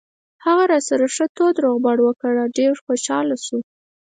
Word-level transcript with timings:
هغه 0.45 0.63
راسره 0.73 1.07
ښه 1.15 1.25
تود 1.37 1.55
روغبړ 1.65 1.97
وکړ 2.03 2.33
او 2.43 2.47
ډېر 2.57 2.73
خوشاله 2.85 3.37
شو. 3.45 3.59